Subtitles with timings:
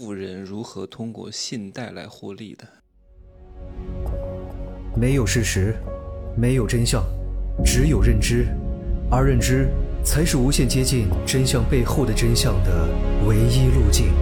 [0.00, 2.64] 富人如何通过信贷来获利的。
[4.96, 5.74] 没有事实，
[6.36, 7.02] 没有真相，
[7.64, 8.46] 只有认知，
[9.10, 9.68] 而认知
[10.04, 12.88] 才是无限接近真相背后的真相的
[13.26, 14.12] 唯一路径。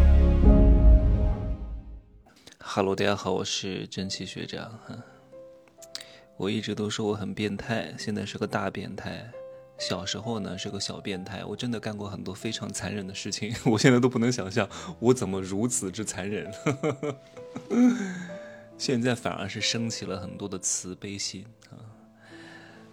[2.59, 4.81] Hello，大家好，我是真气学长。
[6.39, 9.31] 我一直都说我很变态，现在是个大变态。
[9.79, 14.69] 小时候呢是个小变态，我真的干过很多非常残忍的事情，我现在都不能想象
[14.99, 16.51] 我怎么如此之残忍。
[18.79, 21.77] 现在反而是升起了很多的慈悲心啊。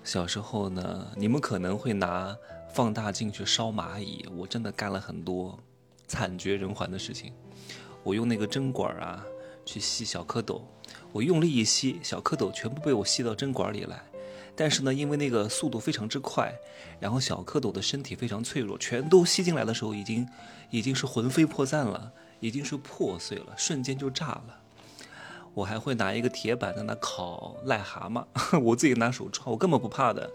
[0.04, 2.38] 小时候呢，你们可能会拿
[2.74, 5.58] 放大镜去烧蚂蚁，我真的干了很多
[6.08, 7.34] 惨绝人寰的事情。
[8.04, 9.26] 我用那个针管啊
[9.66, 10.62] 去吸小蝌蚪，
[11.12, 14.04] 我用力一吸，小蝌蚪全部被我吸到针管里来。
[14.56, 16.54] 但是呢，因为那个速度非常之快，
[17.00, 20.28] 然后小蝌蚪的身体非常脆弱，全都吸进来的时候，已经
[20.70, 24.60] 已经是魂飞魄散了，已经是破碎了，瞬间就炸了。
[25.56, 28.26] 我还会拿一个铁板在那烤癞蛤蟆，
[28.60, 30.30] 我自己拿手抓，我根本不怕的。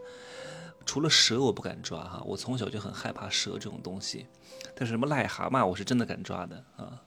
[0.85, 4.27] 除了蛇我不敢抓哈，我从小就很害怕蛇这种东西，
[4.75, 7.03] 但是什么癞蛤蟆我是真的敢抓的啊。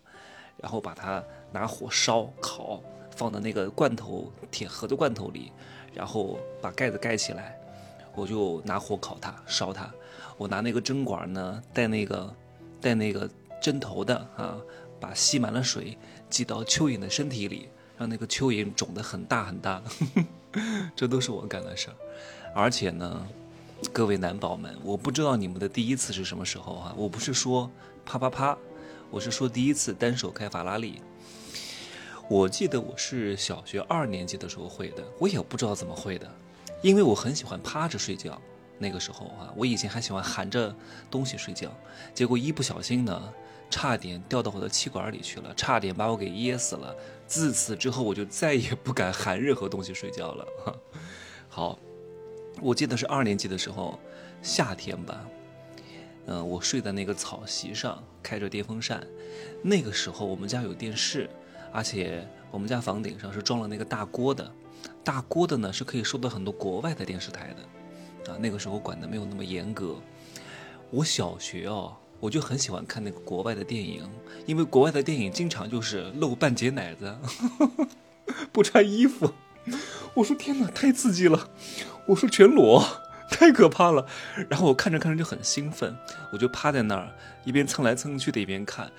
[0.57, 2.83] 然后把它拿火烧烤，
[3.15, 5.51] 放到那个罐头铁盒的罐头里。
[5.93, 7.59] 然后把盖子盖起来，
[8.15, 9.91] 我就拿火烤它，烧它。
[10.37, 12.35] 我拿那个针管呢，带那个
[12.79, 13.29] 带那个
[13.61, 14.57] 针头的啊，
[14.99, 15.97] 把吸满了水
[16.29, 19.81] 挤到蚯蚓的身体里，让那个蚯蚓肿得很大很大。
[20.95, 21.95] 这都是我干的事儿。
[22.55, 23.27] 而且呢，
[23.93, 26.93] 各位男宝们，我不知道你们的第一次是什么时候啊？
[26.97, 27.69] 我不是说
[28.05, 28.57] 啪啪啪，
[29.09, 31.01] 我是说第一次单手开法拉利。
[32.31, 36.25] 我记得我是小学二年级的时候会的，我也不知道怎么会的，
[36.81, 38.41] 因为我很喜欢趴着睡觉。
[38.79, 40.73] 那个时候啊，我以前还喜欢含着
[41.09, 41.69] 东西睡觉，
[42.13, 43.33] 结果一不小心呢，
[43.69, 46.95] 差点掉到我的气管里去了，差点把我给噎死了。
[47.27, 50.47] 自此之后，我就再也不敢含任何东西睡觉了。
[51.49, 51.77] 好，
[52.61, 53.99] 我记得是二年级的时候，
[54.41, 55.27] 夏天吧，
[56.27, 59.05] 嗯，我睡在那个草席上，开着电风扇。
[59.61, 61.29] 那个时候我们家有电视。
[61.71, 64.51] 而且我们家房顶上是装了那个大锅的，
[65.03, 67.53] 大锅的呢是可以收到很多国外的电视台
[68.25, 69.95] 的，啊，那个时候管的没有那么严格。
[70.89, 74.03] 我小学哦，我就很喜欢看那个国外的电影，
[74.45, 77.15] 因为国外的电影经常就是露半截奶子，
[78.51, 79.31] 不穿衣服。
[80.13, 81.49] 我说天哪，太刺激了！
[82.07, 82.83] 我说全裸，
[83.29, 84.05] 太可怕了。
[84.49, 85.95] 然后我看着看着就很兴奋，
[86.33, 87.09] 我就趴在那儿
[87.45, 88.91] 一边蹭来蹭去的一边看，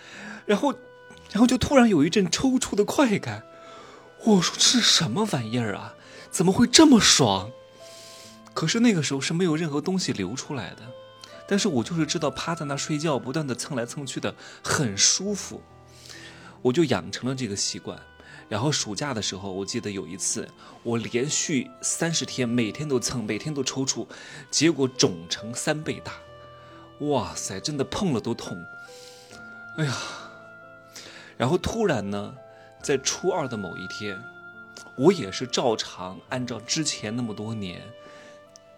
[0.47, 0.75] 然后。
[1.31, 3.45] 然后就突然有一阵抽搐的快感，
[4.25, 5.95] 我说这是什么玩意儿啊？
[6.31, 7.51] 怎么会这么爽？
[8.55, 10.83] 可是那个时候是没有任何东西流出来的，
[11.49, 15.63] 但是我就是知道趴在那睡觉，不断的蹭来蹭去的很舒服，
[16.61, 17.99] 我就养成了这个习惯。
[18.49, 20.47] 然后暑假的时候，我记得有一次，
[20.83, 24.07] 我连续三十天每天都蹭，每天都抽搐，
[24.51, 26.13] 结果肿成三倍大，
[27.07, 28.63] 哇塞，真的碰了都痛，
[29.79, 29.97] 哎呀！
[31.43, 32.33] 然后突然呢，
[32.81, 34.17] 在初二的某一天，
[34.97, 37.83] 我也是照常按照之前那么多年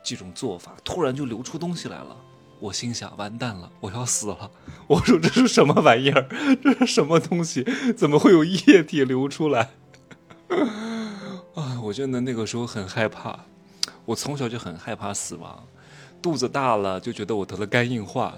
[0.02, 2.16] 这种做法，突然就流出东西来了。
[2.58, 4.50] 我心想：完蛋了，我要死了！
[4.88, 6.26] 我说这是什么玩意儿？
[6.64, 7.62] 这是什么东西？
[7.94, 9.72] 怎么会有液体流出来？
[11.54, 11.78] 啊！
[11.82, 13.40] 我真的那个时候很害怕。
[14.06, 15.66] 我从小就很害怕死亡，
[16.24, 18.34] 肚子大了就觉得我得了肝硬化。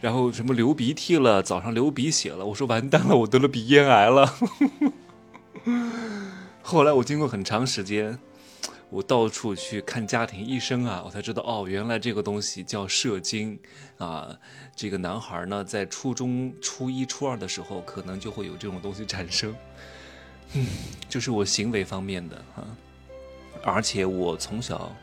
[0.00, 4.34] 然后什么流鼻涕了，早上流鼻血了，我说完蛋了，我得了鼻咽癌了。
[6.62, 8.18] 后来我经过很长时间，
[8.90, 13.58] 我到处去看家庭医生啊，我才知道哦，原来这个东西叫射精
[13.98, 14.34] 啊。
[14.74, 19.54] 这个男孩呢，在初中初一、初二的时候，可能就会有这种东西产生。
[20.52, 20.66] 嗯，
[21.08, 22.64] 就是我行为方面的啊，
[23.64, 24.94] 而且我从小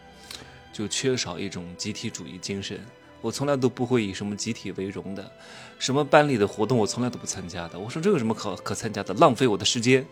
[0.73, 2.77] 就缺少一种集体主义精神。
[3.21, 5.31] 我从来都不会以什么集体为荣的，
[5.79, 7.79] 什么班里的活动我从来都不参加的。
[7.79, 9.13] 我说这有什么可可参加的？
[9.13, 10.05] 浪费我的时间。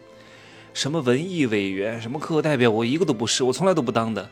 [0.73, 4.29] 什么文艺委员，什么课代表，我一个都不是，我从来都不当的。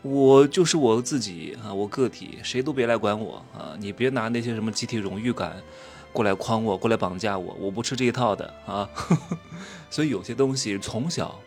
[0.00, 3.76] 我就是我自己啊，我个体，谁都别来管我啊！
[3.78, 5.62] 你别拿那些什么集体荣誉感
[6.12, 8.88] 过来框我，过来绑架我，我不吃这一套的啊。
[9.90, 11.38] 所以有些东西从小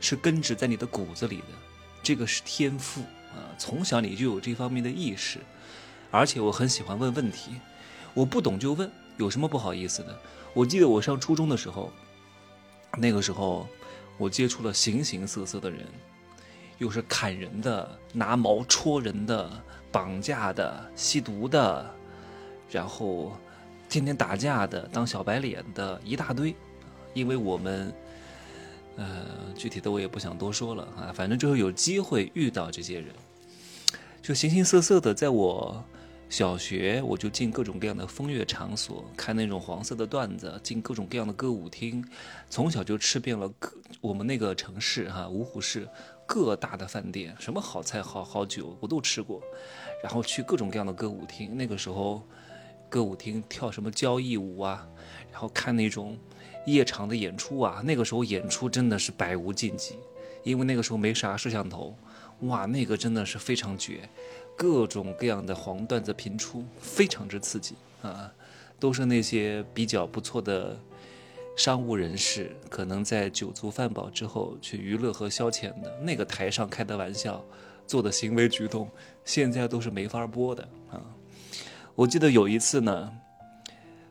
[0.00, 1.54] 是根植在你的骨子里的，
[2.02, 3.00] 这个是天赋
[3.34, 5.38] 啊，从小你就有这方面的意识。
[6.10, 7.52] 而且我很喜欢问问题，
[8.14, 10.18] 我不懂就问，有什么不好意思的？
[10.52, 11.90] 我记得我上初中的时候，
[12.98, 13.66] 那个时候
[14.18, 15.86] 我接触了形形色色的人，
[16.76, 19.50] 又是砍人的、拿矛戳人的、
[19.90, 21.94] 绑架的、吸毒的，
[22.70, 23.32] 然后
[23.88, 26.54] 天天打架的、当小白脸的一大堆。
[27.14, 27.92] 因为我们，
[28.96, 33.08] 呃，具体的我也不想多说了啊，反正就是有机会遇到这些人，
[34.20, 35.14] 就形形色色的。
[35.14, 35.82] 在我
[36.28, 42.04] 小学，我就进各种各样的风月场所，看那种黄色的段子，进各种各样的歌舞厅，
[42.50, 43.72] 从小就吃遍了各
[44.02, 45.88] 我们那个城市哈芜湖市
[46.26, 49.42] 各大的饭店，什么好菜好好酒我都吃过，
[50.02, 52.22] 然后去各种各样的歌舞厅，那个时候
[52.90, 54.86] 歌舞厅跳什么交谊舞啊，
[55.30, 56.18] 然后看那种。
[56.66, 59.96] 夜场的演出啊，那个时候演出真的是百无禁忌，
[60.44, 61.96] 因为那个时候没啥摄像头，
[62.42, 64.08] 哇，那个真的是非常绝，
[64.56, 68.32] 各种各样的黄段子频出，非常之刺激啊，
[68.78, 70.78] 都是那些比较不错的
[71.56, 77.44] 商务人士，可能在酒足饭饱之后去娱乐和消遣的那个台上开的玩笑，
[77.88, 78.88] 做的行为举动，
[79.24, 81.02] 现在都是没法播的啊。
[81.96, 83.12] 我记得有一次呢，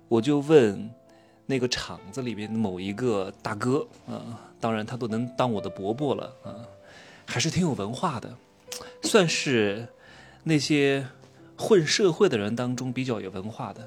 [0.09, 0.91] 我就问。
[1.51, 6.55] 那个厂子里边某一个大哥啊，当然他都能当我的伯伯了啊，
[7.25, 8.33] 还是挺有文化的，
[9.03, 9.85] 算是
[10.45, 11.05] 那些
[11.57, 13.85] 混社会的人当中比较有文化的。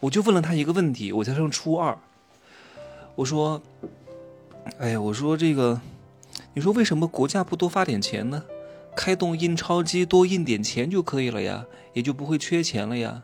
[0.00, 1.98] 我就问了他一个问题，我才上初二，
[3.16, 3.60] 我说
[4.80, 5.78] ：“哎呀，我说这个，
[6.54, 8.42] 你说为什么国家不多发点钱呢？
[8.96, 13.22] 开动印钞机多印点钱就可以了呀，也就不会缺钱了呀。”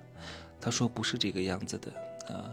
[0.61, 1.91] 他说：“不是这个样子的
[2.35, 2.53] 啊。”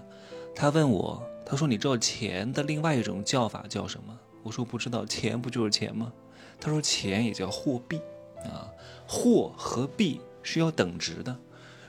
[0.55, 6.11] 他问我，他说：“你知道钱的另外一种叫法叫什么？”我说：“不知道，钱不就是钱吗？”
[6.59, 7.99] 他说：“钱也叫货币，
[8.43, 8.69] 啊，
[9.07, 11.35] 货和币是要等值的。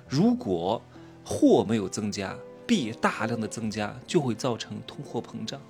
[0.08, 0.80] 如果
[1.24, 2.34] 货没有增加，
[2.66, 5.60] 币大量的增加，就会造成通货膨胀，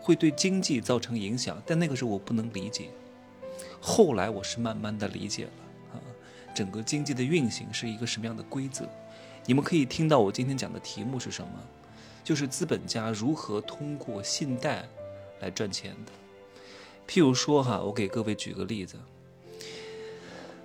[0.00, 1.60] 会对经济造成影响。
[1.66, 2.88] 但那个时候我不能理解，
[3.80, 5.50] 后来我是慢慢的理解了
[5.94, 5.96] 啊，
[6.54, 8.88] 整个经济的运行是一个什么样的规则？
[9.44, 11.52] 你们可以听到我今天讲的题目是什么？
[12.24, 14.88] 就是资本家如何通过信贷
[15.40, 16.12] 来赚钱的。
[17.06, 18.96] 譬如说哈，我给各位举个例子。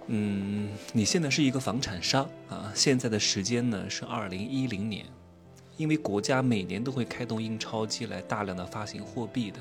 [0.08, 5.06] 嗯，你现在是一个房产商啊，现在的时间呢是二零一零年，
[5.76, 9.60] 因为国家每年都会开动印钞机来大量的发行货币的，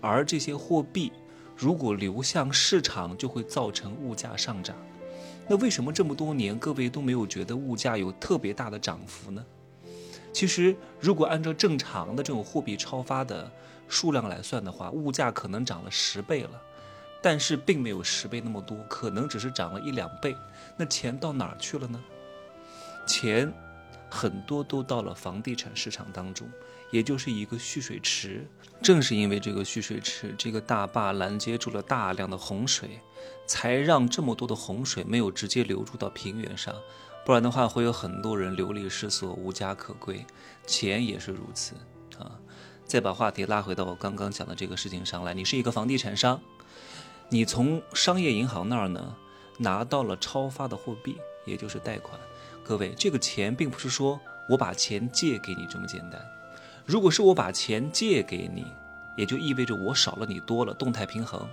[0.00, 1.10] 而这些货币
[1.56, 4.76] 如果流向市场，就会造成物价上涨。
[5.48, 9.44] 那为什么这么多年各位都没有觉得物价有特别大的涨幅呢？
[10.32, 13.50] 其实，如果按照正常的这种货币超发的
[13.88, 16.50] 数量来算的话，物价可能涨了十倍了，
[17.20, 20.36] 但是并没有十倍那么多，可能只是涨了一两倍。
[20.76, 22.00] 那钱到哪儿去了呢？
[23.06, 23.52] 钱
[24.08, 26.48] 很多都到了房地产市场当中，
[26.90, 28.46] 也就是一个蓄水池。
[28.80, 33.00] 正是因为这个蓄水池，这个大坝拦截住了大量的洪水，
[33.46, 36.74] 才让这么多的洪水没有直接流入到平原上。
[37.30, 40.26] 不然的话，会有很多人流离失所、无家可归，
[40.66, 41.76] 钱也是如此
[42.18, 42.32] 啊。
[42.84, 46.40] 再把话题拉回到我刚刚讲的这个事情上来，你是一个房地产商，
[47.28, 49.14] 你从商业银行那儿呢
[49.58, 52.20] 拿到了超发的货币，也就是贷款。
[52.64, 54.18] 各位，这个钱并不是说
[54.48, 56.20] 我把钱借给你这么简单。
[56.84, 58.66] 如果是我把钱借给你，
[59.16, 61.48] 也就意味着我少了你多了，动态平衡，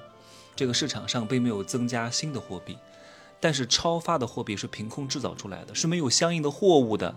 [0.56, 2.80] 这个市场上并没有增加新的货币。
[3.40, 7.16] 但是超发的货币是凭空制造出来的，是没有相应的货物的，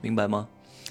[0.00, 0.48] 明白吗？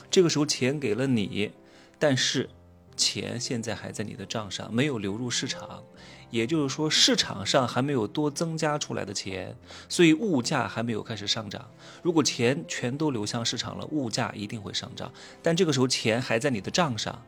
[0.10, 1.52] 这个时候钱给了你，
[2.00, 2.50] 但是
[2.96, 5.84] 钱现在还在你的账上，没有流入市场，
[6.30, 9.56] 也就是说市场上还没有多增加出来的钱，
[9.90, 11.70] 所以物价还没有开始上涨。
[12.02, 15.12] 如果钱全都流向市场了，物价一定会上涨。
[15.42, 17.22] 但这个时候钱还在你的账上，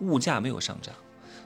[0.00, 0.94] 物价没有上涨，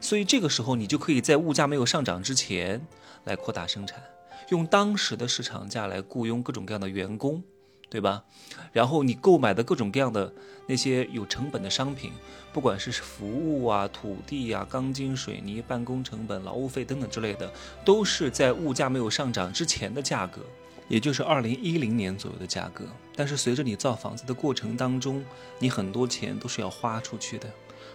[0.00, 2.84] 所以这个时候你就可以在物价没有上涨之前
[3.24, 4.02] 来扩大生产。
[4.50, 7.42] 用当时的市场价来雇佣各种各样的员工，
[7.88, 8.24] 对吧？
[8.72, 10.32] 然后你购买的各种各样的
[10.66, 12.12] 那些有成本的商品，
[12.52, 17.52] 不管是服务啊、土地啊、钢筋水泥、办公成本、劳务费等等之类的，
[17.84, 20.42] 都是在物价没有上涨之前的价格，
[20.88, 22.84] 也就是二零一零年左右的价格。
[23.14, 25.24] 但是随着你造房子的过程当中，
[25.58, 27.48] 你很多钱都是要花出去的，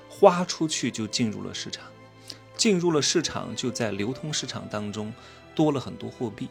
[0.09, 1.83] 花出去就进入了市场，
[2.59, 5.11] 进入了市场就在流通市场当中。
[5.55, 6.47] 多了很多货币，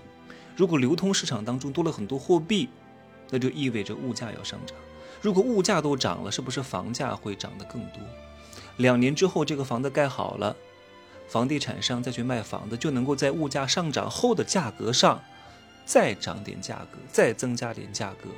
[0.55, 2.69] 如果流通市场当中多了很多货币，
[3.31, 4.77] 那就意味着物价要上涨。
[5.23, 8.03] 如果物价都涨了，是不是房价会涨得更多？
[8.77, 10.55] 两年之后，这个房子盖好了，
[11.27, 15.23] 房地产商再去卖房子，就能够在物价上涨后的价格上
[15.87, 18.29] 再涨点价格，再增加点价格，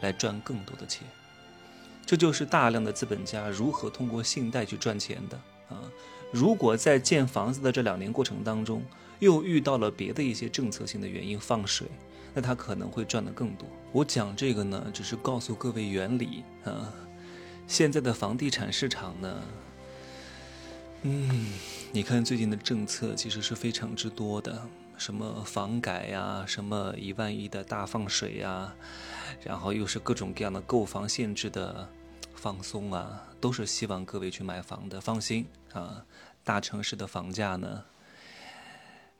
[0.00, 1.02] 来赚更多的钱。
[2.06, 5.36] 这就是大量的资本家如何通过信贷去赚钱的
[5.74, 5.82] 啊！
[6.30, 8.82] 如果在建房子的这两年过程当中，
[9.18, 11.86] 又遇到了别的一些政策性的原因放水，
[12.32, 13.68] 那他可能会赚得更多。
[13.92, 16.92] 我讲这个呢，只是告诉各位原理啊。
[17.66, 19.42] 现在的房地产市场呢，
[21.02, 21.52] 嗯，
[21.92, 28.74] 你看最近的政策其实是非常之多的，什么房改呀，什么一万亿的大放水呀，
[29.42, 31.88] 然后又是各种各样的购房限制的
[32.34, 35.00] 放松啊，都是希望各位去买房的。
[35.00, 36.04] 放心啊，
[36.44, 37.84] 大城市的房价呢，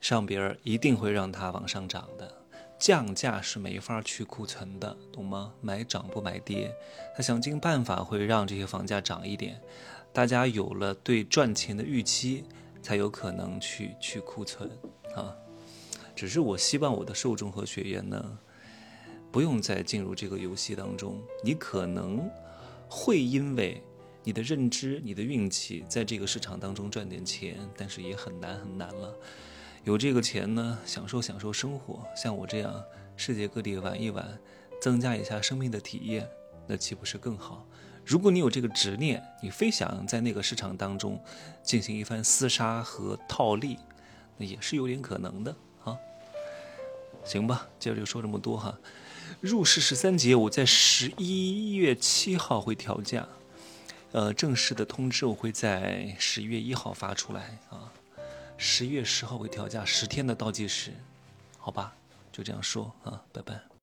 [0.00, 2.37] 上边一定会让它往上涨的。
[2.78, 5.52] 降价是没法去库存的，懂吗？
[5.61, 6.75] 买涨不买跌，
[7.14, 9.61] 他想尽办法会让这些房价涨一点，
[10.14, 12.45] 大家有了对赚钱的预期，
[12.80, 14.71] 才有可能去去库存
[15.14, 15.37] 啊。
[16.16, 18.38] 只是我希望我的受众和学员呢，
[19.30, 21.23] 不用再进入这个游戏当中。
[21.45, 22.30] 你可能
[22.88, 23.83] 会因为
[24.22, 29.14] 你的认知、你的运气，在这个市场当中赚点钱，但是也很难很难了。
[29.84, 32.84] 有这个钱呢，享受享受生活，像我这样
[33.16, 34.38] 世界各地玩一玩，
[34.80, 36.28] 增加一下生命的体验，
[36.66, 37.66] 那岂不是更好？
[38.04, 41.22] 如果你有这个执念，你非想在那个市场当中
[41.62, 43.78] 进行一番厮杀和套利，
[44.36, 45.96] 那也是有点可能的啊。
[47.24, 48.78] 行吧，今儿就说这么多哈。
[49.40, 53.28] 入市十三节，我在十一月七号会调价，
[54.12, 57.93] 呃，正式的通知我会在十一月一号发出来啊。
[58.59, 60.93] 十一月十号会调价，十天的倒计时，
[61.59, 61.95] 好吧，
[62.33, 63.79] 就这样说啊，拜拜。